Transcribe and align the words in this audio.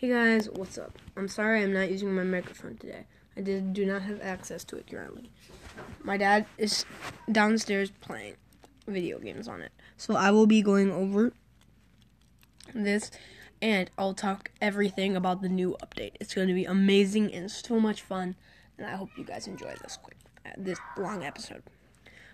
Hey 0.00 0.08
guys, 0.08 0.48
what's 0.48 0.78
up? 0.78 0.98
I'm 1.14 1.28
sorry 1.28 1.62
I'm 1.62 1.74
not 1.74 1.90
using 1.90 2.10
my 2.14 2.24
microphone 2.24 2.78
today. 2.78 3.04
I 3.36 3.42
did 3.42 3.74
do 3.74 3.84
not 3.84 4.00
have 4.00 4.22
access 4.22 4.64
to 4.64 4.76
it 4.76 4.86
currently. 4.90 5.30
My 6.02 6.16
dad 6.16 6.46
is 6.56 6.86
downstairs 7.30 7.90
playing 8.00 8.36
video 8.86 9.18
games 9.18 9.46
on 9.46 9.60
it. 9.60 9.72
So 9.98 10.16
I 10.16 10.30
will 10.30 10.46
be 10.46 10.62
going 10.62 10.90
over 10.90 11.34
this 12.74 13.10
and 13.60 13.90
I'll 13.98 14.14
talk 14.14 14.50
everything 14.62 15.16
about 15.16 15.42
the 15.42 15.50
new 15.50 15.76
update. 15.84 16.12
It's 16.18 16.32
going 16.32 16.48
to 16.48 16.54
be 16.54 16.64
amazing 16.64 17.34
and 17.34 17.50
so 17.50 17.78
much 17.78 18.00
fun 18.00 18.36
and 18.78 18.86
I 18.86 18.96
hope 18.96 19.10
you 19.18 19.24
guys 19.24 19.46
enjoy 19.46 19.74
this 19.82 19.98
quick 20.02 20.16
this 20.56 20.78
long 20.96 21.24
episode. 21.24 21.62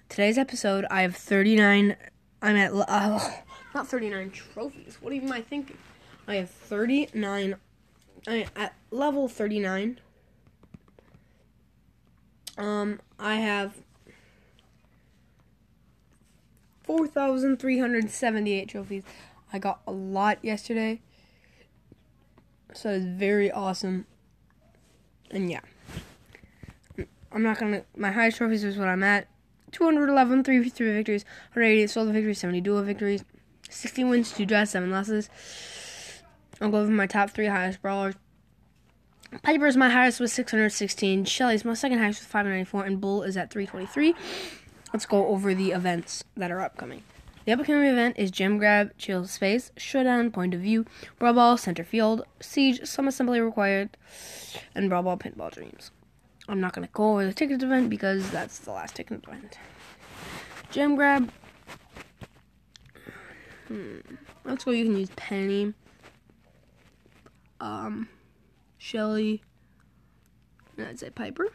Today's 0.09 0.39
episode 0.39 0.87
I 0.89 1.03
have 1.03 1.17
39 1.17 1.97
I'm 2.43 2.55
at 2.55 2.71
uh, 2.73 3.31
not 3.75 3.89
39 3.89 4.31
trophies. 4.31 4.99
What 5.01 5.13
even 5.13 5.31
am 5.31 5.35
I 5.35 5.41
thinking? 5.41 5.79
I 6.27 6.37
have 6.37 6.51
39 6.51 7.57
I 8.27 8.47
at 8.57 8.75
level 8.91 9.29
39 9.29 10.01
um 12.59 13.01
I 13.19 13.37
have 13.37 13.75
4,378 16.87 18.69
trophies. 18.69 19.03
I 19.53 19.59
got 19.59 19.81
a 19.87 19.93
lot 19.93 20.39
yesterday. 20.43 21.01
So 22.73 22.91
it's 22.91 23.05
very 23.05 23.51
awesome. 23.51 24.07
And 25.31 25.51
yeah. 25.51 25.61
I'm 27.33 27.43
not 27.43 27.59
gonna. 27.59 27.83
My 27.97 28.13
highest 28.13 28.39
trophies 28.39 28.65
is 28.65 28.79
what 28.79 28.89
I'm 28.89 29.03
at 29.03 29.27
211, 29.73 30.45
3 30.45 30.59
victories, 30.61 31.25
188 31.53 31.91
solo 31.91 32.13
victories, 32.13 32.39
70 32.39 32.61
duo 32.61 32.83
victories, 32.83 33.25
60 33.69 34.05
wins, 34.05 34.33
2 34.33 34.47
draws, 34.47 34.71
7 34.71 34.91
losses. 34.91 35.29
I'll 36.61 36.71
go 36.71 36.79
over 36.79 36.91
my 36.91 37.07
top 37.07 37.31
3 37.31 37.47
highest 37.47 37.83
brawlers. 37.83 38.15
Piper's 39.43 39.77
my 39.77 39.91
highest 39.91 40.21
with 40.21 40.31
616. 40.31 41.25
Shelly's 41.25 41.65
my 41.65 41.75
second 41.75 41.99
highest 41.99 42.21
with 42.21 42.29
594. 42.29 42.85
And 42.85 43.01
Bull 43.01 43.23
is 43.23 43.37
at 43.37 43.51
323 43.51 44.15
let's 44.97 45.05
go 45.05 45.27
over 45.27 45.55
the 45.55 45.73
events 45.73 46.25
that 46.37 46.51
are 46.51 46.63
upcoming. 46.63 47.03
The 47.45 47.53
upcoming 47.53 47.87
event 47.87 48.17
is 48.19 48.31
Gem 48.31 48.57
Grab, 48.57 48.97
Chill 48.97 49.27
Space, 49.27 49.71
Showdown, 49.77 50.31
Point 50.31 50.55
of 50.55 50.61
View, 50.63 50.87
Brawl 51.19 51.35
Ball, 51.35 51.59
Center 51.59 51.85
Field, 51.85 52.25
Siege, 52.41 52.81
Some 52.85 53.07
Assembly 53.07 53.39
Required, 53.39 53.91
and 54.75 54.89
Brawl 54.89 55.03
Ball 55.03 55.19
Pinball 55.19 55.53
Dreams. 55.53 55.91
I'm 56.49 56.61
not 56.61 56.73
going 56.73 56.87
to 56.87 56.93
go 56.95 57.13
over 57.13 57.27
the 57.27 57.35
ticket 57.35 57.63
event 57.63 57.91
because 57.91 58.31
that's 58.31 58.61
the 58.61 58.73
last 58.73 58.97
ticket 58.97 59.23
event. 59.25 59.59
Gem 60.71 60.97
Grab. 60.97 61.31
Hmm. 63.69 63.99
Let's 64.45 64.65
go. 64.65 64.71
You 64.71 64.87
can 64.87 64.97
use 64.97 65.11
Penny, 65.17 65.75
um, 67.61 68.09
Shelly, 68.79 69.43
I'd 70.79 70.99
say 70.99 71.11
Piper. 71.11 71.53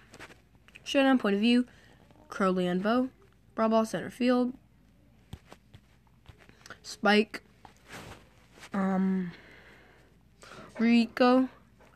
Showdown, 0.83 1.19
Point 1.19 1.35
of 1.35 1.41
View, 1.41 1.65
Crowley 2.29 2.67
and 2.67 2.81
Bo. 2.81 3.09
Brawl 3.53 3.69
ball 3.69 3.85
center 3.85 4.09
field. 4.09 4.53
Spike. 6.81 7.43
Um. 8.73 9.31
Rico, 10.79 11.47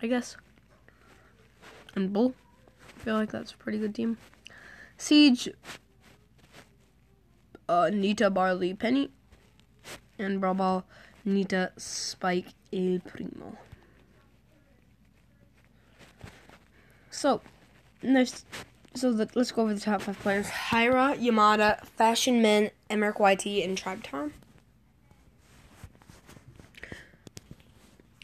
I 0.01 0.07
guess. 0.07 0.37
And 1.95 2.13
Bull. 2.13 2.35
I 2.79 3.01
feel 3.01 3.15
like 3.15 3.31
that's 3.31 3.53
a 3.53 3.57
pretty 3.57 3.79
good 3.79 3.95
team. 3.95 4.17
Siege. 4.97 5.49
Uh, 7.67 7.89
Nita, 7.91 8.29
Barley, 8.29 8.73
Penny. 8.73 9.09
And 10.19 10.39
Brawl 10.39 10.53
Ball, 10.53 10.85
Nita, 11.23 11.71
Spike, 11.77 12.47
El 12.71 12.99
Primo. 12.99 13.57
So, 17.15 17.39
next 18.03 18.45
so 18.93 19.13
the, 19.13 19.29
let's 19.35 19.49
go 19.51 19.61
over 19.61 19.73
the 19.73 19.79
top 19.79 20.01
five 20.01 20.19
players: 20.19 20.47
Hyra, 20.47 21.17
Yamada, 21.17 21.85
Fashion 21.85 22.41
Men, 22.41 22.71
Emmerich 22.89 23.19
YT, 23.19 23.45
and 23.63 23.77
Tribe 23.77 24.03
Tom. 24.03 24.33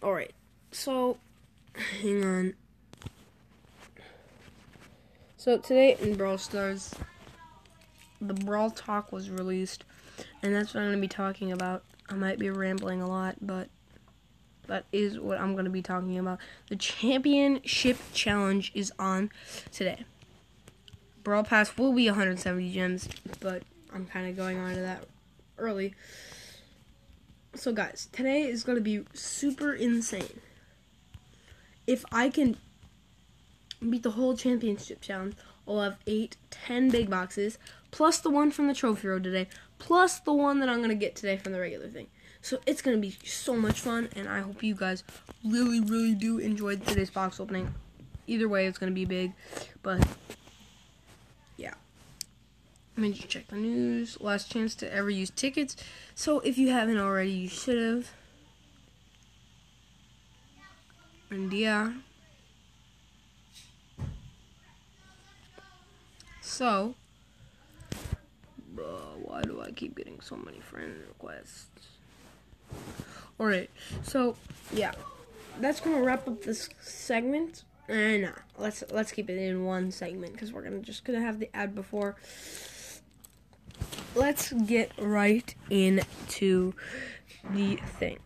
All 0.03 0.12
right, 0.12 0.34
so 0.74 1.18
hang 2.01 2.25
on. 2.25 2.53
So 5.38 5.57
today 5.57 5.96
in 6.01 6.16
Brawl 6.16 6.38
Stars, 6.38 6.94
the 8.19 8.34
Brawl 8.34 8.72
Talk 8.72 9.13
was 9.13 9.30
released, 9.30 9.85
and 10.44 10.53
that's 10.53 10.74
what 10.74 10.81
I'm 10.81 10.91
to 10.91 11.00
be 11.00 11.07
talking 11.07 11.53
about. 11.53 11.85
I 12.09 12.16
might 12.16 12.40
be 12.40 12.50
rambling 12.50 13.01
a 13.01 13.07
lot, 13.07 13.38
but 13.40 13.69
that 14.68 14.86
is 14.92 15.20
what 15.20 15.40
I'm 15.40 15.54
going 15.54 15.66
to 15.66 15.72
be 15.72 15.82
talking 15.82 16.18
about. 16.18 16.40
The 16.70 16.76
Championship 16.76 17.98
Challenge 18.14 18.72
is 18.74 18.92
on 18.98 19.32
today. 19.72 20.06
Brawl 21.24 21.44
Pass 21.44 21.78
will 21.78 21.94
be 21.94 22.08
170 22.08 22.74
gems, 22.74 23.10
but 23.40 23.64
I'm 23.94 24.06
kind 24.06 24.30
of 24.30 24.36
going 24.36 24.58
on 24.58 24.74
to 24.76 24.82
that 24.82 25.06
early. 25.58 25.94
So, 27.54 27.74
guys, 27.74 28.08
today 28.12 28.44
is 28.44 28.64
going 28.64 28.78
to 28.78 28.84
be 28.84 29.04
super 29.14 29.74
insane. 29.74 30.40
If 31.86 32.06
I 32.12 32.30
can 32.30 32.58
beat 33.88 34.04
the 34.04 34.12
whole 34.12 34.38
championship 34.38 35.02
challenge, 35.02 35.36
I'll 35.68 35.82
have 35.82 35.98
8, 36.08 36.38
10 36.50 36.90
big 36.90 37.10
boxes, 37.10 37.58
plus 37.92 38.20
the 38.20 38.30
one 38.30 38.52
from 38.52 38.68
the 38.68 38.74
trophy 38.74 39.08
road 39.08 39.24
today, 39.24 39.48
plus 39.80 40.20
the 40.20 40.34
one 40.34 40.60
that 40.60 40.70
I'm 40.70 40.78
going 40.78 40.90
to 40.90 40.96
get 40.96 41.16
today 41.16 41.38
from 41.38 41.52
the 41.52 41.60
regular 41.60 41.88
thing. 41.88 42.08
So 42.41 42.59
it's 42.66 42.81
going 42.81 42.97
to 42.97 43.02
be 43.02 43.16
so 43.24 43.56
much 43.56 43.79
fun, 43.79 44.09
and 44.16 44.28
I 44.28 44.40
hope 44.40 44.63
you 44.63 44.74
guys 44.74 45.03
really, 45.46 45.79
really 45.79 46.16
do 46.16 46.40
enjoy 46.40 46.78
today's 46.78 47.12
box 47.12 47.40
opening. 47.40 47.74
Either 48.25 48.50
way, 48.50 48.66
it's 48.66 48.78
going 48.78 48.91
to 48.91 48.96
be 48.96 49.06
big, 49.06 49.34
but 49.84 50.06
yeah. 51.57 51.74
let 52.97 53.03
me 53.03 53.13
just 53.13 53.30
check 53.30 53.47
the 53.47 53.57
news. 53.57 54.19
Last 54.19 54.51
chance 54.51 54.74
to 54.75 54.91
ever 54.91 55.09
use 55.09 55.30
tickets. 55.30 55.75
So 56.16 56.40
if 56.40 56.57
you 56.57 56.69
haven't 56.69 56.97
already, 56.97 57.31
you 57.31 57.47
should 57.47 57.78
have. 57.78 58.09
And 61.30 61.53
yeah. 61.53 61.94
So, 66.41 66.96
uh, 68.78 68.81
why 69.22 69.41
do 69.44 69.62
I 69.62 69.72
keep 69.72 69.96
getting 69.96 70.19
so 70.19 70.35
many 70.35 70.59
friend 70.59 70.94
requests? 71.07 72.00
Alright, 73.40 73.70
so, 74.04 74.36
yeah. 74.74 74.92
That's 75.59 75.80
gonna 75.80 76.02
wrap 76.02 76.28
up 76.28 76.44
this 76.44 76.70
segment. 76.82 77.64
And 77.88 78.26
uh, 78.26 78.32
let's 78.58 78.84
let's 78.92 79.12
keep 79.12 79.30
it 79.30 79.38
in 79.38 79.66
one 79.66 79.92
segment 79.92 80.34
because 80.34 80.54
we're 80.54 80.64
gonna 80.64 80.80
just 80.80 81.04
gonna 81.04 81.20
have 81.20 81.40
the 81.40 81.50
ad 81.54 81.76
before 81.76 82.16
let's 84.16 84.52
get 84.52 84.92
right 84.98 85.56
into 85.70 86.74
the 87.54 87.78
thing. 87.78 88.20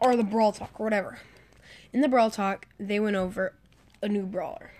Or 0.00 0.16
the 0.16 0.24
Brawl 0.24 0.52
Talk, 0.52 0.78
or 0.78 0.84
whatever. 0.84 1.18
In 1.92 2.00
the 2.00 2.08
Brawl 2.08 2.30
Talk, 2.30 2.66
they 2.78 3.00
went 3.00 3.16
over 3.16 3.54
a 4.02 4.08
new 4.08 4.26
brawler. 4.26 4.72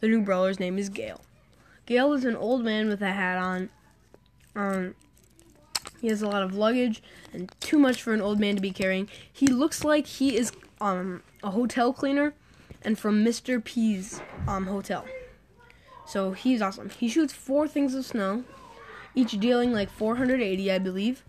The 0.00 0.08
new 0.08 0.20
brawler's 0.20 0.60
name 0.60 0.78
is 0.78 0.88
Gale. 0.88 1.20
Gale 1.86 2.12
is 2.12 2.24
an 2.24 2.36
old 2.36 2.64
man 2.64 2.88
with 2.88 3.00
a 3.00 3.12
hat 3.12 3.38
on. 3.38 3.70
Um, 4.54 4.94
he 6.02 6.08
has 6.08 6.20
a 6.20 6.26
lot 6.26 6.42
of 6.42 6.56
luggage 6.56 7.00
and 7.32 7.54
too 7.60 7.78
much 7.78 8.02
for 8.02 8.12
an 8.12 8.20
old 8.20 8.40
man 8.40 8.56
to 8.56 8.60
be 8.60 8.72
carrying. 8.72 9.08
He 9.32 9.46
looks 9.46 9.84
like 9.84 10.04
he 10.06 10.36
is 10.36 10.50
um, 10.80 11.22
a 11.44 11.52
hotel 11.52 11.92
cleaner 11.92 12.34
and 12.82 12.98
from 12.98 13.24
Mr. 13.24 13.62
P's 13.62 14.20
um, 14.48 14.66
hotel. 14.66 15.06
So 16.04 16.32
he's 16.32 16.60
awesome. 16.60 16.90
He 16.90 17.08
shoots 17.08 17.32
four 17.32 17.68
things 17.68 17.94
of 17.94 18.04
snow, 18.04 18.42
each 19.14 19.38
dealing 19.38 19.72
like 19.72 19.90
480, 19.90 20.72
I 20.72 20.78
believe. 20.80 21.22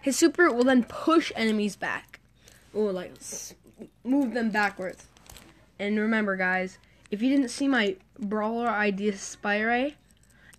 His 0.00 0.16
super 0.16 0.50
will 0.50 0.64
then 0.64 0.84
push 0.84 1.30
enemies 1.36 1.76
back, 1.76 2.20
or 2.72 2.92
like 2.92 3.12
move 4.04 4.32
them 4.32 4.48
backwards. 4.48 5.04
And 5.78 6.00
remember, 6.00 6.34
guys, 6.34 6.78
if 7.10 7.20
you 7.20 7.28
didn't 7.28 7.50
see 7.50 7.68
my 7.68 7.96
brawler 8.18 8.68
idea 8.68 9.18
spire 9.18 9.92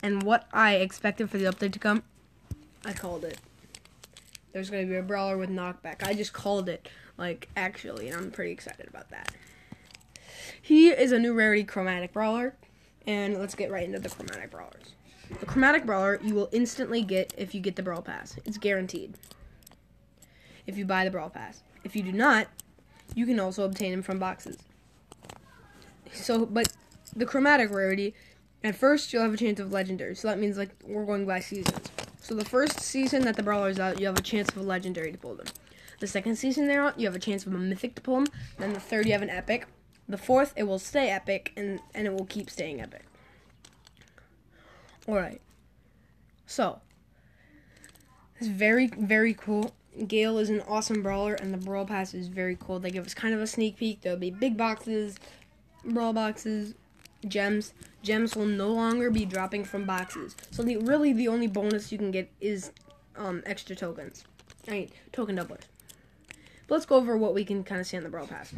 and 0.03 0.21
what 0.21 0.47
I 0.53 0.75
expected 0.75 1.31
for 1.31 1.39
the 1.39 1.45
update 1.45 1.73
to 1.73 1.79
come, 1.79 2.03
I 2.85 2.93
called 2.93 3.25
it. 3.25 3.37
There's 4.53 4.69
gonna 4.69 4.85
be 4.85 4.95
a 4.95 5.03
brawler 5.03 5.37
with 5.37 5.49
knockback. 5.49 6.07
I 6.07 6.13
just 6.13 6.33
called 6.33 6.69
it, 6.69 6.89
like 7.17 7.49
actually, 7.55 8.09
and 8.09 8.17
I'm 8.17 8.31
pretty 8.31 8.51
excited 8.51 8.87
about 8.87 9.09
that. 9.09 9.33
He 10.61 10.89
is 10.89 11.11
a 11.11 11.19
new 11.19 11.33
rarity 11.33 11.63
chromatic 11.63 12.13
brawler. 12.13 12.55
And 13.07 13.39
let's 13.39 13.55
get 13.55 13.71
right 13.71 13.83
into 13.83 13.97
the 13.97 14.09
chromatic 14.09 14.51
brawlers. 14.51 14.93
The 15.39 15.45
chromatic 15.45 15.85
brawler 15.85 16.19
you 16.21 16.35
will 16.35 16.49
instantly 16.51 17.01
get 17.01 17.33
if 17.37 17.55
you 17.55 17.61
get 17.61 17.75
the 17.75 17.81
brawl 17.81 18.01
pass. 18.01 18.35
It's 18.45 18.57
guaranteed. 18.57 19.15
If 20.67 20.77
you 20.77 20.85
buy 20.85 21.05
the 21.05 21.11
brawl 21.11 21.29
pass. 21.29 21.63
If 21.83 21.95
you 21.95 22.03
do 22.03 22.11
not, 22.11 22.47
you 23.15 23.25
can 23.25 23.39
also 23.39 23.63
obtain 23.63 23.91
them 23.91 24.03
from 24.03 24.19
boxes. 24.19 24.57
So, 26.13 26.45
but 26.45 26.71
the 27.15 27.25
chromatic 27.25 27.71
rarity, 27.71 28.13
at 28.63 28.75
first 28.75 29.11
you'll 29.11 29.23
have 29.23 29.33
a 29.33 29.37
chance 29.37 29.59
of 29.59 29.71
legendary. 29.71 30.15
So 30.15 30.27
that 30.27 30.37
means 30.37 30.57
like 30.57 30.69
we're 30.83 31.05
going 31.05 31.25
by 31.25 31.39
seasons. 31.39 31.89
So 32.29 32.35
the 32.35 32.45
first 32.45 32.79
season 32.79 33.23
that 33.23 33.35
the 33.35 33.41
brawler 33.41 33.69
is 33.69 33.79
out, 33.79 33.99
you 33.99 34.05
have 34.05 34.19
a 34.19 34.21
chance 34.21 34.49
of 34.49 34.57
a 34.57 34.61
legendary 34.61 35.11
to 35.11 35.17
pull 35.17 35.33
them. 35.33 35.47
The 35.99 36.05
second 36.05 36.35
season 36.35 36.67
they're 36.67 36.83
out, 36.83 36.99
you 36.99 37.07
have 37.07 37.15
a 37.15 37.19
chance 37.19 37.47
of 37.47 37.55
a 37.55 37.57
mythic 37.57 37.95
to 37.95 38.03
pull 38.03 38.17
them. 38.17 38.27
Then 38.59 38.73
the 38.73 38.79
third, 38.79 39.07
you 39.07 39.13
have 39.13 39.23
an 39.23 39.31
epic. 39.31 39.65
The 40.07 40.15
fourth, 40.15 40.53
it 40.55 40.61
will 40.63 40.77
stay 40.77 41.09
epic, 41.09 41.51
and, 41.57 41.79
and 41.95 42.05
it 42.05 42.13
will 42.13 42.27
keep 42.27 42.51
staying 42.51 42.81
epic. 42.81 43.07
Alright. 45.07 45.41
So, 46.45 46.81
it's 48.39 48.47
very, 48.47 48.85
very 48.85 49.33
cool. 49.33 49.73
Gale 50.07 50.37
is 50.37 50.51
an 50.51 50.61
awesome 50.67 51.01
brawler, 51.01 51.33
and 51.33 51.51
the 51.51 51.57
Brawl 51.57 51.87
Pass 51.87 52.13
is 52.13 52.27
very 52.27 52.55
cool. 52.59 52.79
They 52.79 52.91
give 52.91 53.07
us 53.07 53.15
kind 53.15 53.33
of 53.33 53.41
a 53.41 53.47
sneak 53.47 53.77
peek. 53.77 54.01
There'll 54.01 54.19
be 54.19 54.29
big 54.29 54.55
boxes, 54.55 55.17
Brawl 55.83 56.13
boxes, 56.13 56.75
gems. 57.27 57.73
Gems 58.01 58.35
will 58.35 58.45
no 58.45 58.69
longer 58.69 59.09
be 59.11 59.25
dropping 59.25 59.65
from 59.65 59.85
boxes. 59.85 60.35
So, 60.51 60.63
the, 60.63 60.77
really, 60.77 61.13
the 61.13 61.27
only 61.27 61.47
bonus 61.47 61.91
you 61.91 61.97
can 61.97 62.11
get 62.11 62.31
is 62.39 62.71
um, 63.15 63.43
extra 63.45 63.75
tokens. 63.75 64.23
I 64.67 64.71
mean, 64.71 64.89
token 65.11 65.37
doublers. 65.37 65.63
But 66.67 66.75
let's 66.75 66.85
go 66.85 66.95
over 66.95 67.17
what 67.17 67.33
we 67.33 67.43
can 67.43 67.63
kind 67.63 67.81
of 67.81 67.87
see 67.87 67.97
on 67.97 68.03
the 68.03 68.09
Brawl 68.09 68.27
Pass. 68.27 68.53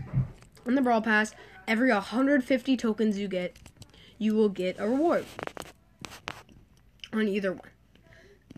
On 0.67 0.75
the 0.75 0.81
Brawl 0.81 1.01
Pass, 1.01 1.33
every 1.67 1.91
150 1.91 2.77
tokens 2.77 3.17
you 3.17 3.27
get, 3.27 3.57
you 4.17 4.35
will 4.35 4.49
get 4.49 4.75
a 4.79 4.87
reward 4.87 5.25
on 7.13 7.27
either 7.27 7.53
one. 7.53 7.69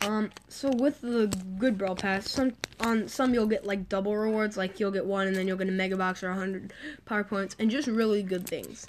Um, 0.01 0.31
so 0.49 0.69
with 0.69 0.99
the 1.01 1.33
good 1.57 1.77
Brawl 1.77 1.95
Pass, 1.95 2.29
some 2.29 2.53
on 2.81 3.07
some 3.07 3.33
you'll 3.33 3.47
get 3.47 3.65
like 3.65 3.87
double 3.87 4.15
rewards, 4.17 4.57
like 4.57 4.79
you'll 4.79 4.91
get 4.91 5.05
one 5.05 5.27
and 5.27 5.35
then 5.35 5.47
you'll 5.47 5.57
get 5.57 5.69
a 5.69 5.71
mega 5.71 5.95
box 5.95 6.23
or 6.23 6.33
hundred 6.33 6.73
power 7.05 7.23
points, 7.23 7.55
and 7.59 7.71
just 7.71 7.87
really 7.87 8.21
good 8.21 8.45
things. 8.45 8.85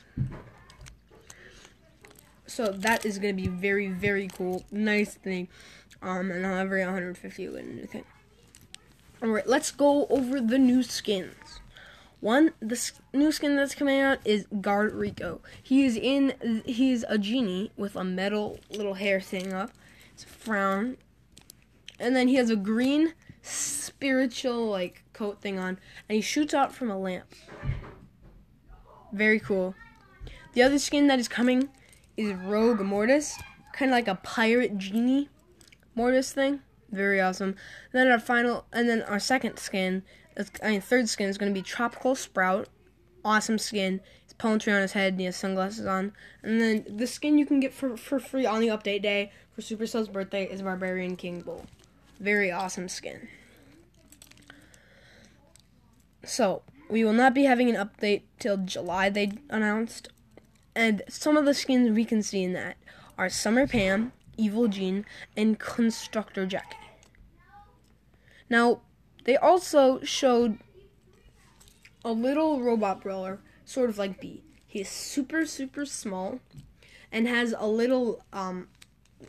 So 2.54 2.68
that 2.68 3.04
is 3.04 3.18
gonna 3.18 3.34
be 3.34 3.48
very 3.48 3.88
very 3.88 4.28
cool, 4.28 4.64
nice 4.70 5.14
thing. 5.14 5.48
Um, 6.00 6.30
and 6.30 6.46
I'll 6.46 6.58
have 6.58 6.66
every 6.66 6.82
150 6.82 7.42
you 7.42 7.50
get 7.50 7.64
a 7.64 7.66
new 7.66 7.86
thing. 7.86 8.04
All 9.20 9.30
right, 9.30 9.44
let's 9.44 9.72
go 9.72 10.06
over 10.06 10.40
the 10.40 10.56
new 10.56 10.84
skins. 10.84 11.60
One, 12.20 12.52
the 12.60 12.92
new 13.12 13.32
skin 13.32 13.56
that's 13.56 13.74
coming 13.74 13.98
out 13.98 14.18
is 14.24 14.46
Guard 14.60 14.94
Rico. 14.94 15.40
He 15.64 15.84
is 15.84 15.96
in. 15.96 16.62
He's 16.64 17.04
a 17.08 17.18
genie 17.18 17.72
with 17.76 17.96
a 17.96 18.04
metal 18.04 18.60
little 18.70 18.94
hair 18.94 19.20
thing 19.20 19.52
up. 19.52 19.72
It's 20.12 20.22
a 20.22 20.28
frown, 20.28 20.96
and 21.98 22.14
then 22.14 22.28
he 22.28 22.36
has 22.36 22.50
a 22.50 22.56
green 22.56 23.14
spiritual 23.42 24.66
like 24.66 25.02
coat 25.12 25.40
thing 25.40 25.58
on, 25.58 25.76
and 26.08 26.14
he 26.14 26.20
shoots 26.20 26.54
out 26.54 26.72
from 26.72 26.88
a 26.88 26.96
lamp. 26.96 27.26
Very 29.12 29.40
cool. 29.40 29.74
The 30.52 30.62
other 30.62 30.78
skin 30.78 31.08
that 31.08 31.18
is 31.18 31.26
coming 31.26 31.68
is 32.16 32.32
Rogue 32.32 32.80
Mortis, 32.80 33.38
kind 33.72 33.90
of 33.90 33.94
like 33.94 34.08
a 34.08 34.16
pirate 34.16 34.78
genie 34.78 35.28
Mortis 35.94 36.32
thing. 36.32 36.60
Very 36.90 37.20
awesome. 37.20 37.56
then 37.92 38.08
our 38.08 38.20
final, 38.20 38.66
and 38.72 38.88
then 38.88 39.02
our 39.02 39.18
second 39.18 39.58
skin 39.58 40.02
I 40.62 40.70
mean, 40.70 40.80
third 40.80 41.08
skin 41.08 41.28
is 41.28 41.38
going 41.38 41.52
to 41.52 41.58
be 41.58 41.62
Tropical 41.62 42.14
Sprout. 42.14 42.68
Awesome 43.24 43.58
skin. 43.58 44.00
He's 44.22 44.32
palm 44.34 44.58
tree 44.58 44.72
on 44.72 44.82
his 44.82 44.92
head 44.92 45.14
and 45.14 45.20
he 45.20 45.26
has 45.26 45.36
sunglasses 45.36 45.86
on. 45.86 46.12
And 46.42 46.60
then 46.60 46.84
the 46.88 47.06
skin 47.06 47.38
you 47.38 47.46
can 47.46 47.60
get 47.60 47.72
for, 47.72 47.96
for 47.96 48.18
free 48.18 48.44
on 48.44 48.60
the 48.60 48.68
update 48.68 49.02
day 49.02 49.32
for 49.54 49.62
Supercell's 49.62 50.08
birthday 50.08 50.44
is 50.44 50.62
Barbarian 50.62 51.16
King 51.16 51.40
Bull. 51.40 51.64
Very 52.20 52.50
awesome 52.50 52.88
skin. 52.88 53.28
So, 56.24 56.62
we 56.88 57.04
will 57.04 57.12
not 57.12 57.34
be 57.34 57.44
having 57.44 57.74
an 57.74 57.76
update 57.76 58.22
till 58.38 58.56
July, 58.56 59.10
they 59.10 59.32
announced. 59.50 60.08
And 60.76 61.02
some 61.08 61.36
of 61.36 61.44
the 61.44 61.54
skins 61.54 61.90
we 61.90 62.04
can 62.04 62.22
see 62.22 62.42
in 62.42 62.52
that 62.54 62.76
are 63.16 63.28
Summer 63.28 63.66
Pam, 63.66 64.12
Evil 64.36 64.68
Gene, 64.68 65.06
and 65.36 65.58
Constructor 65.58 66.46
Jackie. 66.46 66.76
Now, 68.50 68.80
they 69.24 69.36
also 69.36 70.00
showed 70.02 70.58
a 72.04 72.12
little 72.12 72.60
robot 72.60 73.00
brawler, 73.00 73.40
sort 73.64 73.88
of 73.88 73.98
like 73.98 74.20
Bea. 74.20 74.42
He's 74.66 74.88
super, 74.88 75.46
super 75.46 75.86
small 75.86 76.40
and 77.12 77.28
has 77.28 77.54
a 77.56 77.66
little 77.66 78.22
um, 78.32 78.68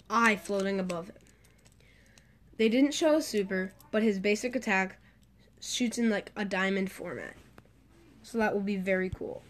eye 0.09 0.35
floating 0.35 0.79
above 0.79 1.09
it. 1.09 1.21
They 2.57 2.67
didn't 2.67 2.93
show 2.93 3.17
a 3.17 3.21
super, 3.21 3.73
but 3.91 4.01
his 4.01 4.17
basic 4.17 4.55
attack 4.55 4.99
shoots 5.61 5.97
in 5.97 6.09
like 6.09 6.31
a 6.35 6.45
diamond 6.45 6.91
format. 6.91 7.35
So 8.23 8.37
that 8.39 8.53
will 8.53 8.61
be 8.61 8.77
very 8.77 9.09
cool. 9.09 9.43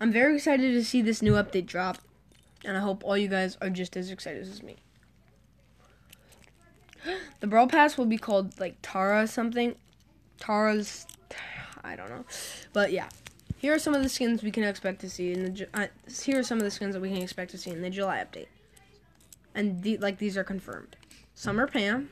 I'm 0.00 0.12
very 0.12 0.36
excited 0.36 0.74
to 0.74 0.84
see 0.84 1.02
this 1.02 1.22
new 1.22 1.32
update 1.32 1.66
drop, 1.66 1.98
and 2.64 2.76
I 2.76 2.80
hope 2.80 3.02
all 3.04 3.16
you 3.16 3.26
guys 3.26 3.58
are 3.60 3.70
just 3.70 3.96
as 3.96 4.10
excited 4.10 4.42
as 4.42 4.62
me. 4.62 4.76
The 7.40 7.46
Brawl 7.46 7.68
Pass 7.68 7.96
will 7.96 8.06
be 8.06 8.18
called 8.18 8.58
like 8.58 8.76
Tara 8.82 9.26
something. 9.26 9.76
Tara's, 10.38 11.06
I 11.84 11.94
don't 11.94 12.10
know, 12.10 12.24
but 12.72 12.92
yeah. 12.92 13.08
Here 13.58 13.74
are 13.74 13.78
some 13.78 13.94
of 13.94 14.04
the 14.04 14.08
skins 14.08 14.42
we 14.42 14.52
can 14.52 14.62
expect 14.62 15.00
to 15.00 15.10
see 15.10 15.32
in 15.32 15.54
the. 15.54 15.68
Uh, 15.74 15.86
here 16.24 16.38
are 16.38 16.42
some 16.44 16.58
of 16.58 16.64
the 16.64 16.70
skins 16.70 16.94
that 16.94 17.00
we 17.00 17.08
can 17.08 17.22
expect 17.22 17.50
to 17.52 17.58
see 17.58 17.70
in 17.70 17.82
the 17.82 17.90
July 17.90 18.18
update, 18.18 18.46
and 19.54 19.82
the, 19.82 19.98
like 19.98 20.18
these 20.18 20.36
are 20.36 20.44
confirmed: 20.44 20.96
Summer 21.34 21.66
Pam, 21.66 22.10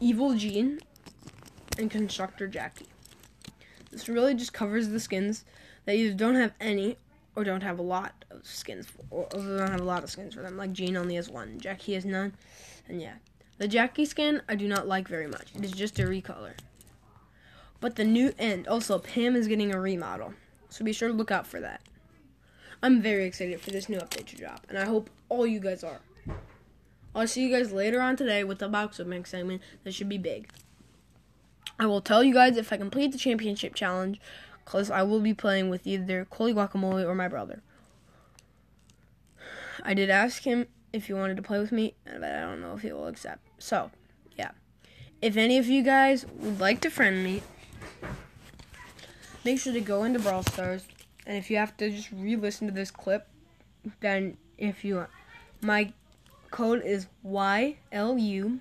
Evil 0.00 0.34
Gene, 0.34 0.80
and 1.78 1.88
Constructor 1.88 2.48
Jackie. 2.48 2.91
This 3.92 4.08
really 4.08 4.34
just 4.34 4.52
covers 4.52 4.88
the 4.88 4.98
skins 4.98 5.44
that 5.84 5.94
either 5.94 6.14
don't 6.14 6.34
have 6.34 6.52
any 6.60 6.96
or 7.36 7.44
don't 7.44 7.62
have 7.62 7.78
a 7.78 7.82
lot 7.82 8.24
of 8.30 8.46
skins, 8.46 8.86
for, 8.86 9.04
or 9.10 9.28
don't 9.30 9.70
have 9.70 9.80
a 9.80 9.84
lot 9.84 10.02
of 10.02 10.10
skins 10.10 10.34
for 10.34 10.42
them. 10.42 10.56
Like 10.56 10.72
Gene 10.72 10.96
only 10.96 11.14
has 11.14 11.28
one, 11.30 11.60
Jackie 11.60 11.94
has 11.94 12.04
none, 12.04 12.32
and 12.88 13.00
yeah. 13.00 13.14
The 13.58 13.68
Jackie 13.68 14.06
skin 14.06 14.42
I 14.48 14.54
do 14.54 14.66
not 14.66 14.88
like 14.88 15.06
very 15.06 15.26
much. 15.26 15.54
It 15.54 15.64
is 15.64 15.72
just 15.72 15.98
a 15.98 16.04
recolor. 16.04 16.54
But 17.80 17.96
the 17.96 18.04
new 18.04 18.32
end, 18.38 18.66
also 18.66 18.98
Pam 18.98 19.36
is 19.36 19.46
getting 19.46 19.74
a 19.74 19.80
remodel. 19.80 20.34
So 20.68 20.84
be 20.84 20.92
sure 20.92 21.08
to 21.08 21.14
look 21.14 21.30
out 21.30 21.46
for 21.46 21.60
that. 21.60 21.82
I'm 22.82 23.02
very 23.02 23.26
excited 23.26 23.60
for 23.60 23.70
this 23.70 23.88
new 23.88 23.98
update 23.98 24.26
to 24.26 24.36
drop, 24.36 24.66
and 24.68 24.78
I 24.78 24.86
hope 24.86 25.10
all 25.28 25.46
you 25.46 25.60
guys 25.60 25.84
are. 25.84 26.00
I'll 27.14 27.26
see 27.26 27.46
you 27.46 27.54
guys 27.54 27.72
later 27.72 28.00
on 28.00 28.16
today 28.16 28.42
with 28.42 28.58
the 28.58 28.68
box 28.68 28.98
opening 28.98 29.26
segment 29.26 29.60
that 29.84 29.92
should 29.92 30.08
be 30.08 30.18
big. 30.18 30.48
I 31.82 31.86
will 31.86 32.00
tell 32.00 32.22
you 32.22 32.32
guys 32.32 32.56
if 32.56 32.72
I 32.72 32.76
complete 32.76 33.10
the 33.10 33.18
championship 33.18 33.74
challenge, 33.74 34.20
because 34.64 34.88
I 34.88 35.02
will 35.02 35.18
be 35.18 35.34
playing 35.34 35.68
with 35.68 35.84
either 35.84 36.24
Coley 36.26 36.54
Guacamole 36.54 37.04
or 37.04 37.12
my 37.12 37.26
brother. 37.26 37.60
I 39.82 39.92
did 39.92 40.08
ask 40.08 40.44
him 40.44 40.68
if 40.92 41.08
he 41.08 41.12
wanted 41.12 41.38
to 41.38 41.42
play 41.42 41.58
with 41.58 41.72
me, 41.72 41.94
but 42.04 42.22
I 42.22 42.42
don't 42.42 42.60
know 42.60 42.74
if 42.76 42.82
he 42.82 42.92
will 42.92 43.08
accept. 43.08 43.40
So, 43.58 43.90
yeah. 44.38 44.52
If 45.20 45.36
any 45.36 45.58
of 45.58 45.66
you 45.66 45.82
guys 45.82 46.24
would 46.36 46.60
like 46.60 46.80
to 46.82 46.88
friend 46.88 47.24
me, 47.24 47.42
make 49.44 49.58
sure 49.58 49.72
to 49.72 49.80
go 49.80 50.04
into 50.04 50.20
Brawl 50.20 50.44
Stars. 50.44 50.86
And 51.26 51.36
if 51.36 51.50
you 51.50 51.56
have 51.56 51.76
to 51.78 51.90
just 51.90 52.12
re 52.12 52.36
listen 52.36 52.68
to 52.68 52.72
this 52.72 52.92
clip, 52.92 53.26
then 53.98 54.36
if 54.56 54.84
you 54.84 55.04
my 55.60 55.92
code 56.52 56.84
is 56.84 57.08
YLU 57.26 58.60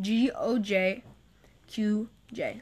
GOJ 0.00 1.02
QJ. 2.32 2.60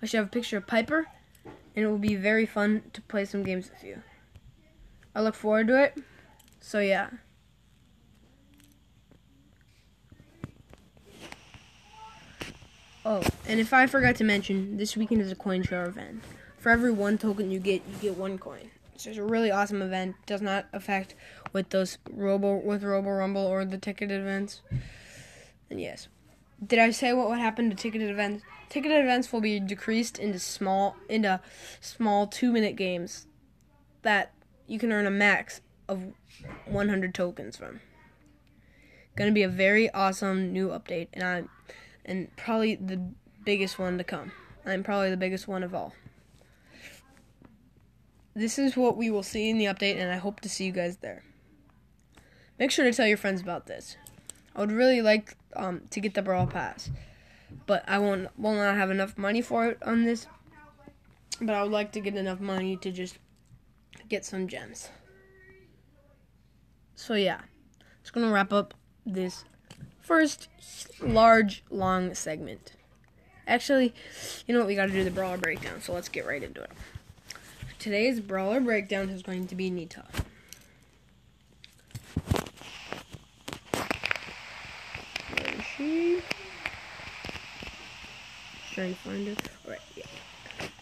I 0.00 0.06
should 0.06 0.18
have 0.18 0.26
a 0.26 0.30
picture 0.30 0.56
of 0.56 0.66
Piper, 0.66 1.06
and 1.44 1.84
it 1.84 1.86
will 1.86 1.98
be 1.98 2.14
very 2.14 2.46
fun 2.46 2.82
to 2.92 3.00
play 3.02 3.24
some 3.24 3.42
games 3.42 3.70
with 3.70 3.84
you. 3.84 4.02
I 5.14 5.22
look 5.22 5.34
forward 5.34 5.68
to 5.68 5.82
it. 5.82 5.98
So, 6.60 6.80
yeah. 6.80 7.10
Oh, 13.04 13.22
and 13.48 13.58
if 13.58 13.72
I 13.72 13.86
forgot 13.86 14.16
to 14.16 14.24
mention, 14.24 14.76
this 14.76 14.96
weekend 14.96 15.20
is 15.20 15.32
a 15.32 15.36
coin 15.36 15.62
share 15.62 15.86
event. 15.86 16.22
For 16.58 16.70
every 16.70 16.92
one 16.92 17.18
token 17.18 17.50
you 17.50 17.58
get, 17.58 17.82
you 17.88 17.96
get 18.00 18.16
one 18.16 18.38
coin. 18.38 18.70
So 18.96 19.10
it's 19.10 19.18
a 19.18 19.24
really 19.24 19.50
awesome 19.50 19.82
event. 19.82 20.14
Does 20.26 20.40
not 20.40 20.66
affect 20.72 21.16
with 21.52 21.70
those 21.70 21.98
Robo 22.08 22.54
with 22.56 22.84
Robo 22.84 23.10
Rumble 23.10 23.44
or 23.44 23.64
the 23.64 23.78
ticketed 23.78 24.20
events. 24.20 24.62
And 25.68 25.80
yes, 25.80 26.06
did 26.64 26.78
I 26.78 26.90
say 26.90 27.12
what 27.12 27.28
would 27.28 27.38
happen 27.38 27.70
to 27.70 27.76
ticketed 27.76 28.10
events? 28.10 28.44
Ticketed 28.68 29.02
events 29.02 29.32
will 29.32 29.40
be 29.40 29.60
decreased 29.60 30.18
into 30.18 30.38
small 30.38 30.96
into 31.08 31.40
small 31.80 32.26
two 32.26 32.52
minute 32.52 32.76
games 32.76 33.26
that 34.02 34.32
you 34.66 34.78
can 34.78 34.92
earn 34.92 35.06
a 35.06 35.10
max 35.10 35.60
of 35.88 36.12
100 36.66 37.14
tokens 37.14 37.56
from. 37.56 37.80
Going 39.16 39.30
to 39.30 39.34
be 39.34 39.42
a 39.42 39.48
very 39.48 39.90
awesome 39.90 40.52
new 40.52 40.68
update, 40.68 41.08
and 41.12 41.22
I'm 41.22 41.48
and 42.04 42.34
probably 42.36 42.76
the 42.76 43.00
biggest 43.44 43.78
one 43.78 43.98
to 43.98 44.04
come. 44.04 44.32
I'm 44.64 44.82
probably 44.82 45.10
the 45.10 45.16
biggest 45.16 45.48
one 45.48 45.62
of 45.62 45.74
all. 45.74 45.92
This 48.34 48.58
is 48.58 48.76
what 48.76 48.96
we 48.96 49.10
will 49.10 49.22
see 49.22 49.50
in 49.50 49.58
the 49.58 49.66
update, 49.66 50.00
and 50.00 50.10
I 50.10 50.16
hope 50.16 50.40
to 50.40 50.48
see 50.48 50.64
you 50.64 50.72
guys 50.72 50.98
there. 50.98 51.22
Make 52.58 52.70
sure 52.70 52.84
to 52.84 52.92
tell 52.92 53.06
your 53.06 53.18
friends 53.18 53.42
about 53.42 53.66
this. 53.66 53.96
I 54.54 54.60
would 54.60 54.72
really 54.72 55.02
like 55.02 55.36
um, 55.56 55.82
to 55.90 56.00
get 56.00 56.14
the 56.14 56.22
Brawl 56.22 56.46
Pass, 56.46 56.90
but 57.66 57.84
I 57.88 57.98
won't 57.98 58.28
will 58.38 58.54
not 58.54 58.76
have 58.76 58.90
enough 58.90 59.16
money 59.16 59.42
for 59.42 59.66
it 59.66 59.78
on 59.82 60.04
this. 60.04 60.26
But 61.40 61.54
I 61.54 61.62
would 61.62 61.72
like 61.72 61.92
to 61.92 62.00
get 62.00 62.14
enough 62.14 62.40
money 62.40 62.76
to 62.76 62.92
just 62.92 63.18
get 64.08 64.24
some 64.24 64.48
gems. 64.48 64.90
So 66.94 67.14
yeah, 67.14 67.40
it's 68.00 68.10
gonna 68.10 68.30
wrap 68.30 68.52
up 68.52 68.74
this 69.04 69.44
first 70.00 70.48
large, 71.00 71.64
long 71.70 72.14
segment. 72.14 72.72
Actually, 73.46 73.94
you 74.46 74.54
know 74.54 74.60
what? 74.60 74.68
We 74.68 74.74
got 74.74 74.86
to 74.86 74.92
do 74.92 75.04
the 75.04 75.10
brawler 75.10 75.38
breakdown, 75.38 75.80
so 75.80 75.92
let's 75.92 76.08
get 76.08 76.26
right 76.26 76.42
into 76.42 76.62
it. 76.62 76.70
Today's 77.78 78.20
brawler 78.20 78.60
breakdown 78.60 79.08
is 79.08 79.22
going 79.22 79.48
to 79.48 79.54
be 79.54 79.68
Nita. 79.70 80.04
Trying 88.72 88.94
to 88.94 89.00
find 89.00 89.28
her. 89.28 89.34
Alright, 89.64 89.80
yeah. 89.96 90.04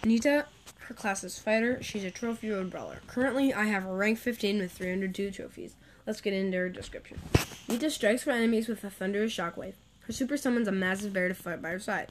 Nita, 0.04 0.46
her 0.78 0.94
class 0.94 1.24
is 1.24 1.38
fighter. 1.38 1.82
She's 1.82 2.04
a 2.04 2.10
trophy 2.10 2.50
road 2.50 2.70
brawler. 2.70 3.00
Currently, 3.06 3.52
I 3.52 3.64
have 3.64 3.82
her 3.82 3.96
rank 3.96 4.18
15 4.18 4.58
with 4.58 4.72
302 4.72 5.30
trophies. 5.30 5.74
Let's 6.06 6.20
get 6.20 6.32
into 6.32 6.56
her 6.56 6.68
description. 6.68 7.20
Nita 7.68 7.90
strikes 7.90 8.22
for 8.22 8.30
enemies 8.30 8.68
with 8.68 8.82
a 8.84 8.90
thunderous 8.90 9.36
shockwave. 9.36 9.74
Her 10.00 10.12
super 10.12 10.36
summons 10.36 10.68
a 10.68 10.72
massive 10.72 11.12
bear 11.12 11.28
to 11.28 11.34
fight 11.34 11.62
by 11.62 11.70
her 11.70 11.78
side. 11.78 12.10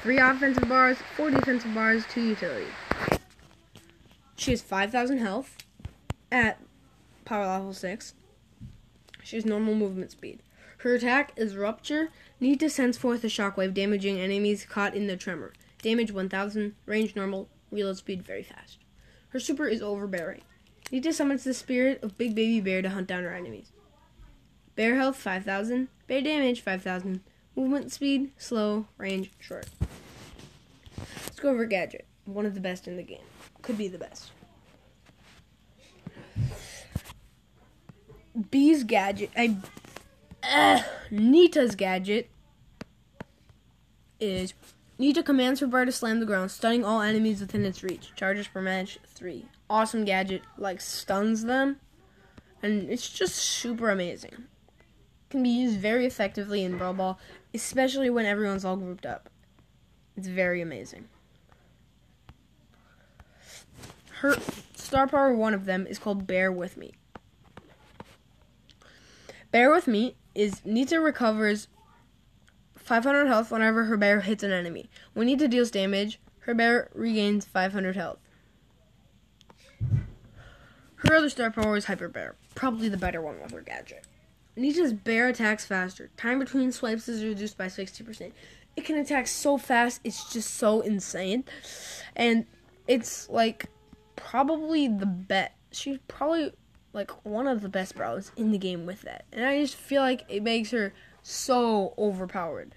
Three 0.00 0.18
offensive 0.18 0.68
bars, 0.68 0.96
four 1.16 1.30
defensive 1.30 1.74
bars, 1.74 2.04
two 2.10 2.22
utility. 2.22 2.70
She 4.36 4.52
has 4.52 4.62
5,000 4.62 5.18
health 5.18 5.56
at 6.30 6.60
power 7.24 7.46
level 7.46 7.72
6. 7.72 8.14
She 9.22 9.36
has 9.36 9.44
normal 9.44 9.74
movement 9.74 10.12
speed. 10.12 10.40
Her 10.78 10.94
attack 10.94 11.32
is 11.36 11.56
Rupture. 11.56 12.10
Nita 12.38 12.70
sends 12.70 12.96
forth 12.96 13.24
a 13.24 13.28
shockwave, 13.28 13.74
damaging 13.74 14.20
enemies 14.20 14.64
caught 14.64 14.94
in 14.94 15.08
the 15.08 15.16
tremor. 15.16 15.52
Damage 15.82 16.12
1000, 16.12 16.74
range 16.86 17.16
normal, 17.16 17.48
reload 17.70 17.96
speed 17.96 18.22
very 18.22 18.44
fast. 18.44 18.78
Her 19.30 19.40
super 19.40 19.66
is 19.66 19.82
Overbearing. 19.82 20.42
Nita 20.92 21.12
summons 21.12 21.44
the 21.44 21.52
spirit 21.52 22.02
of 22.02 22.16
Big 22.16 22.34
Baby 22.34 22.60
Bear 22.60 22.80
to 22.80 22.90
hunt 22.90 23.08
down 23.08 23.24
her 23.24 23.34
enemies. 23.34 23.72
Bear 24.76 24.94
health 24.94 25.16
5000, 25.16 25.88
bear 26.06 26.22
damage 26.22 26.60
5000, 26.60 27.20
movement 27.56 27.90
speed 27.90 28.30
slow, 28.38 28.86
range 28.96 29.32
short. 29.40 29.66
Let's 30.96 31.40
go 31.40 31.50
over 31.50 31.66
Gadget, 31.66 32.06
one 32.24 32.46
of 32.46 32.54
the 32.54 32.60
best 32.60 32.86
in 32.86 32.96
the 32.96 33.02
game. 33.02 33.18
Could 33.62 33.76
be 33.76 33.88
the 33.88 33.98
best. 33.98 34.30
Bee's 38.50 38.84
gadget, 38.84 39.30
I, 39.36 39.56
uh, 40.48 40.82
Nita's 41.10 41.74
gadget 41.74 42.30
is 44.20 44.54
Nita 44.98 45.22
commands 45.22 45.60
her 45.60 45.66
bar 45.66 45.84
to 45.84 45.92
slam 45.92 46.18
the 46.18 46.26
ground, 46.26 46.50
stunning 46.50 46.84
all 46.84 47.00
enemies 47.00 47.40
within 47.40 47.64
its 47.64 47.82
reach. 47.82 48.12
Charges 48.16 48.48
per 48.48 48.60
match 48.60 48.98
three. 49.06 49.46
Awesome 49.70 50.04
gadget, 50.04 50.42
like 50.56 50.80
stuns 50.80 51.44
them, 51.44 51.76
and 52.62 52.90
it's 52.90 53.08
just 53.08 53.36
super 53.36 53.90
amazing. 53.90 54.46
Can 55.30 55.42
be 55.42 55.50
used 55.50 55.78
very 55.78 56.06
effectively 56.06 56.64
in 56.64 56.78
Brawl 56.78 56.94
Ball, 56.94 57.18
especially 57.54 58.10
when 58.10 58.26
everyone's 58.26 58.64
all 58.64 58.76
grouped 58.76 59.06
up. 59.06 59.28
It's 60.16 60.26
very 60.26 60.60
amazing. 60.60 61.08
Her 64.20 64.36
star 64.74 65.06
power, 65.06 65.32
one 65.32 65.54
of 65.54 65.64
them, 65.64 65.86
is 65.86 65.98
called 65.98 66.26
Bear 66.26 66.50
With 66.50 66.76
Me. 66.76 66.94
Bear 69.52 69.70
With 69.70 69.86
Me 69.86 70.16
is 70.38 70.64
Nita 70.64 71.00
recovers 71.00 71.66
500 72.76 73.26
health 73.26 73.50
whenever 73.50 73.84
her 73.84 73.96
bear 73.96 74.20
hits 74.20 74.44
an 74.44 74.52
enemy. 74.52 74.88
When 75.12 75.26
Nita 75.26 75.48
deals 75.48 75.72
damage, 75.72 76.20
her 76.40 76.54
bear 76.54 76.88
regains 76.94 77.44
500 77.44 77.96
health. 77.96 78.20
Her 80.94 81.16
other 81.16 81.28
star 81.28 81.50
power 81.50 81.76
is 81.76 81.86
Hyper 81.86 82.08
Bear, 82.08 82.36
probably 82.54 82.88
the 82.88 82.96
better 82.96 83.20
one 83.20 83.40
with 83.42 83.50
her 83.50 83.62
gadget. 83.62 84.06
Nita's 84.54 84.92
bear 84.92 85.28
attacks 85.28 85.64
faster. 85.64 86.10
Time 86.16 86.38
between 86.38 86.70
swipes 86.70 87.08
is 87.08 87.24
reduced 87.24 87.58
by 87.58 87.66
60%. 87.66 88.32
It 88.76 88.84
can 88.84 88.96
attack 88.96 89.26
so 89.26 89.58
fast, 89.58 90.00
it's 90.04 90.32
just 90.32 90.54
so 90.54 90.82
insane. 90.82 91.44
And 92.14 92.46
it's 92.86 93.28
like 93.28 93.66
probably 94.14 94.86
the 94.86 95.06
best. 95.06 95.52
She's 95.72 95.98
probably 96.06 96.52
like 96.92 97.10
one 97.24 97.46
of 97.46 97.62
the 97.62 97.68
best 97.68 97.94
brawlers 97.94 98.32
in 98.36 98.52
the 98.52 98.58
game 98.58 98.86
with 98.86 99.02
that. 99.02 99.24
And 99.32 99.44
I 99.44 99.60
just 99.60 99.74
feel 99.74 100.02
like 100.02 100.24
it 100.28 100.42
makes 100.42 100.70
her 100.70 100.92
so 101.22 101.94
overpowered. 101.98 102.74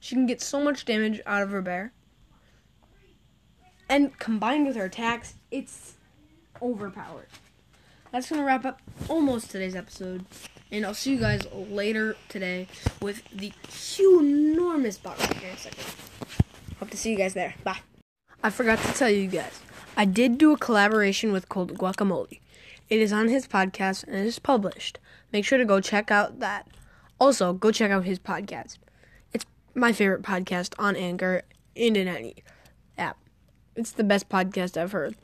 She 0.00 0.14
can 0.14 0.26
get 0.26 0.40
so 0.40 0.62
much 0.62 0.84
damage 0.84 1.20
out 1.26 1.42
of 1.42 1.50
her 1.50 1.60
bear. 1.60 1.92
And 3.88 4.16
combined 4.18 4.66
with 4.66 4.76
her 4.76 4.86
attacks, 4.86 5.34
it's 5.50 5.94
overpowered. 6.62 7.28
That's 8.12 8.28
going 8.28 8.40
to 8.40 8.46
wrap 8.46 8.64
up 8.64 8.80
almost 9.08 9.50
today's 9.50 9.76
episode. 9.76 10.24
And 10.72 10.86
I'll 10.86 10.94
see 10.94 11.12
you 11.12 11.20
guys 11.20 11.46
later 11.52 12.16
today 12.28 12.68
with 13.00 13.22
the 13.30 13.52
enormous 13.98 14.96
box 14.96 15.24
here 15.26 15.48
in 15.48 15.54
a 15.54 15.58
second. 15.58 15.84
Hope 16.78 16.90
to 16.90 16.96
see 16.96 17.10
you 17.10 17.16
guys 17.16 17.34
there. 17.34 17.54
Bye. 17.62 17.80
I 18.42 18.50
forgot 18.50 18.78
to 18.78 18.92
tell 18.94 19.10
you 19.10 19.26
guys. 19.26 19.60
I 19.96 20.04
did 20.04 20.38
do 20.38 20.52
a 20.52 20.58
collaboration 20.58 21.32
with 21.32 21.48
Cold 21.48 21.76
Guacamole. 21.76 22.40
It 22.88 23.00
is 23.00 23.12
on 23.12 23.28
his 23.28 23.46
podcast 23.46 24.04
and 24.06 24.16
it 24.16 24.26
is 24.26 24.38
published. 24.38 24.98
Make 25.32 25.44
sure 25.44 25.58
to 25.58 25.64
go 25.64 25.80
check 25.80 26.10
out 26.10 26.40
that. 26.40 26.68
Also, 27.18 27.52
go 27.52 27.70
check 27.70 27.90
out 27.90 28.04
his 28.04 28.18
podcast. 28.18 28.78
It's 29.32 29.44
my 29.74 29.92
favorite 29.92 30.22
podcast 30.22 30.74
on 30.78 30.96
Anchor 30.96 31.42
and 31.76 31.96
in 31.96 32.08
any 32.08 32.36
app. 32.96 33.18
It's 33.76 33.92
the 33.92 34.04
best 34.04 34.28
podcast 34.28 34.76
I've 34.76 34.92
heard, 34.92 35.14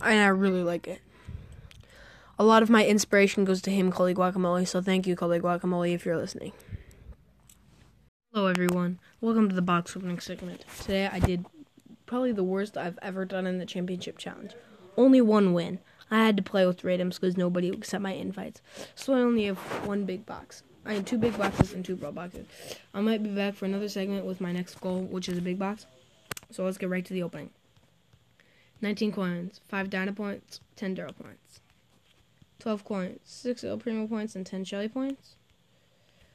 and 0.00 0.20
I 0.20 0.28
really 0.28 0.62
like 0.62 0.86
it. 0.86 1.00
A 2.38 2.44
lot 2.44 2.62
of 2.62 2.70
my 2.70 2.86
inspiration 2.86 3.44
goes 3.44 3.60
to 3.62 3.70
him, 3.70 3.92
Cully 3.92 4.14
Guacamole, 4.14 4.66
so 4.66 4.80
thank 4.80 5.06
you, 5.06 5.14
Cully 5.14 5.40
Guacamole, 5.40 5.92
if 5.92 6.06
you're 6.06 6.16
listening. 6.16 6.52
Hello, 8.32 8.46
everyone. 8.46 8.98
Welcome 9.20 9.48
to 9.48 9.54
the 9.54 9.60
box 9.60 9.96
opening 9.96 10.20
segment. 10.20 10.64
Today 10.80 11.08
I 11.12 11.18
did 11.18 11.44
probably 12.10 12.32
the 12.32 12.42
worst 12.42 12.76
I've 12.76 12.98
ever 13.02 13.24
done 13.24 13.46
in 13.46 13.58
the 13.58 13.64
championship 13.64 14.18
challenge. 14.18 14.54
Only 14.96 15.20
one 15.20 15.52
win. 15.52 15.78
I 16.10 16.26
had 16.26 16.36
to 16.38 16.42
play 16.42 16.66
with 16.66 16.82
randoms 16.82 17.20
because 17.20 17.36
nobody 17.36 17.68
accept 17.68 18.02
my 18.02 18.14
invites. 18.14 18.60
So 18.96 19.14
I 19.14 19.20
only 19.20 19.44
have 19.44 19.58
one 19.86 20.06
big 20.06 20.26
box. 20.26 20.64
I 20.84 20.94
have 20.94 21.04
two 21.04 21.18
big 21.18 21.38
boxes 21.38 21.72
and 21.72 21.84
two 21.84 21.94
brawl 21.94 22.10
boxes. 22.10 22.46
I 22.92 23.00
might 23.00 23.22
be 23.22 23.30
back 23.30 23.54
for 23.54 23.64
another 23.64 23.88
segment 23.88 24.26
with 24.26 24.40
my 24.40 24.50
next 24.50 24.80
goal, 24.80 25.02
which 25.02 25.28
is 25.28 25.38
a 25.38 25.40
big 25.40 25.56
box. 25.56 25.86
So 26.50 26.64
let's 26.64 26.78
get 26.78 26.88
right 26.88 27.04
to 27.04 27.12
the 27.12 27.22
opening. 27.22 27.50
19 28.80 29.12
coins, 29.12 29.60
5 29.68 29.88
Dyna 29.88 30.12
points, 30.12 30.58
10 30.74 30.96
Darryl 30.96 31.16
points. 31.16 31.60
12 32.58 32.84
coins, 32.84 33.20
6 33.22 33.62
El 33.62 33.78
Primo 33.78 34.08
points, 34.08 34.34
and 34.34 34.44
10 34.44 34.64
Shelly 34.64 34.88
points. 34.88 35.36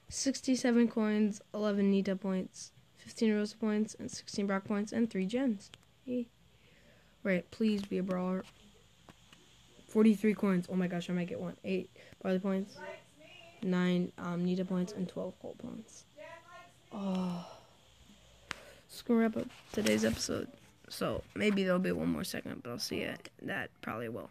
67 0.07 0.87
coins, 0.87 1.41
11 1.53 1.91
Nita 1.91 2.15
points, 2.15 2.71
15 3.05 3.35
Rosa 3.35 3.55
points, 3.57 3.95
and 3.99 4.09
16 4.09 4.47
Brock 4.47 4.65
points, 4.65 4.91
and 4.91 5.09
3 5.09 5.25
gems. 5.27 5.69
Hey. 6.05 6.25
Right, 7.23 7.49
please 7.51 7.83
be 7.83 7.99
a 7.99 8.03
brawler. 8.03 8.43
43 9.87 10.33
coins. 10.33 10.67
Oh 10.71 10.75
my 10.75 10.87
gosh, 10.87 11.09
I 11.09 11.13
might 11.13 11.27
get 11.27 11.39
one. 11.39 11.55
8 11.63 11.89
barley 12.21 12.39
points, 12.39 12.77
9 13.61 14.11
um, 14.17 14.43
Nita 14.43 14.65
points, 14.65 14.91
and 14.91 15.07
12 15.07 15.33
gold 15.41 15.57
points. 15.59 16.05
Oh. 16.91 17.45
It's 18.87 19.01
going 19.03 19.19
to 19.19 19.23
wrap 19.23 19.37
up 19.37 19.47
today's 19.71 20.03
episode. 20.03 20.47
So 20.89 21.23
maybe 21.35 21.63
there'll 21.63 21.79
be 21.79 21.91
one 21.91 22.09
more 22.09 22.23
segment, 22.23 22.63
but 22.63 22.71
I'll 22.71 22.79
see 22.79 23.01
you. 23.01 23.13
That 23.43 23.69
probably 23.81 24.09
will. 24.09 24.29